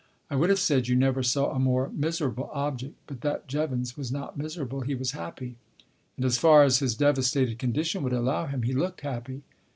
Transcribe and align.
I 0.31 0.35
would 0.35 0.49
have 0.49 0.57
said 0.57 0.87
you 0.87 0.95
never 0.95 1.21
saw 1.21 1.51
a 1.53 1.59
more 1.59 1.91
miserable 1.93 2.49
object, 2.53 2.95
but 3.05 3.21
that 3.21 3.47
Jevons 3.47 3.95
was 3.95 4.11
not 4.11 4.35
miserable. 4.35 4.81
He 4.81 4.95
was 4.95 5.11
happy. 5.11 5.57
And 6.17 6.25
as 6.25 6.39
far 6.39 6.63
as 6.63 6.79
his 6.79 6.95
devastated 6.95 7.59
condition 7.59 8.01
would 8.01 8.11
allow 8.13 8.47
him, 8.47 8.63
he 8.63 8.73
looked 8.73 9.01
happy. 9.01 9.43